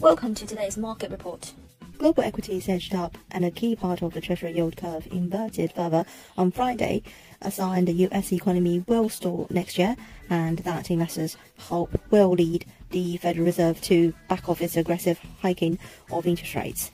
[0.00, 1.52] Welcome to today's market report.
[1.98, 6.06] Global equities edged up, and a key part of the Treasury yield curve inverted further
[6.38, 7.02] on Friday,
[7.42, 8.32] a sign the U.S.
[8.32, 9.96] economy will stall next year,
[10.30, 15.78] and that investors hope will lead the Federal Reserve to back off its aggressive hiking
[16.10, 16.90] of interest rates.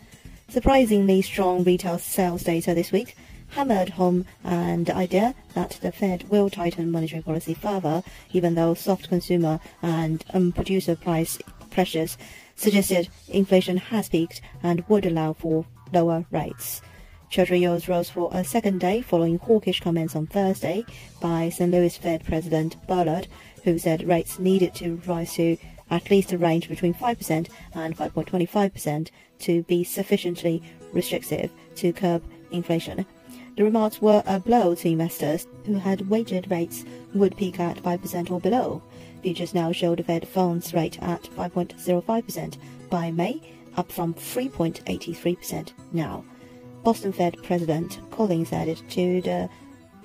[0.49, 3.17] Surprisingly strong retail sales data this week
[3.51, 8.03] hammered home and the idea that the Fed will tighten monetary policy further,
[8.33, 11.39] even though soft consumer and um, producer price
[11.71, 12.19] pressures
[12.57, 16.83] suggested inflation has peaked and would allow for lower rates.
[17.31, 20.85] Treasury yields rose for a second day following hawkish comments on Thursday
[21.21, 21.71] by St.
[21.71, 23.29] Louis Fed President Bullard,
[23.65, 25.57] who said rates needed to rise to
[25.91, 29.11] at least a range between 5% and 5.25%
[29.41, 33.05] to be sufficiently restrictive to curb inflation.
[33.57, 36.85] The remarks were a blow to investors who had wagered rates
[37.15, 38.83] would peak at 5% or below.
[39.23, 42.59] Futures now show the Fed funds rate at 5.05%
[42.91, 43.41] by May,
[43.79, 46.23] up from 3.83% now.
[46.85, 49.49] Boston Fed President Collins added to the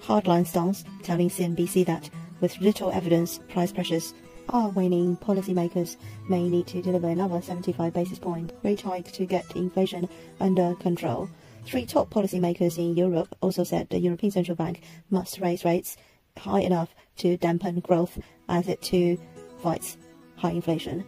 [0.01, 4.13] hardline stance, telling CNBC that with little evidence, price pressures
[4.49, 5.17] are waning.
[5.17, 5.97] Policymakers
[6.29, 10.07] may need to deliver another 75 basis point rate hike to get inflation
[10.39, 11.29] under control.
[11.65, 15.95] Three top policymakers in Europe also said the European Central Bank must raise rates
[16.37, 19.17] high enough to dampen growth as it too
[19.61, 19.97] fights
[20.35, 21.05] high inflation.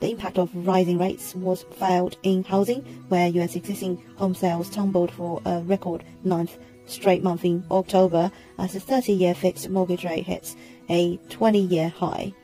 [0.00, 5.12] The impact of rising rates was felt in housing, where US existing home sales tumbled
[5.12, 10.26] for a record ninth straight month in October as the 30 year fixed mortgage rate
[10.26, 10.56] hits
[10.90, 12.34] a 20 year high.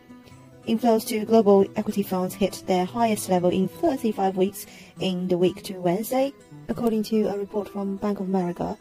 [0.69, 4.67] Inflows to global equity funds hit their highest level in 35 weeks
[5.01, 6.31] in the week to Wednesday,
[6.69, 8.77] according to a report from Bank of America.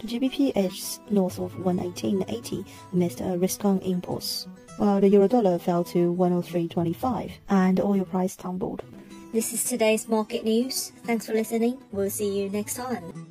[0.00, 6.12] The GBP edged north of 118.80 amidst a risk-on impulse, while the euro-dollar fell to
[6.12, 8.82] 103.25 and oil price tumbled.
[9.32, 10.90] This is today's market news.
[11.04, 11.78] Thanks for listening.
[11.92, 13.28] We'll see you next time.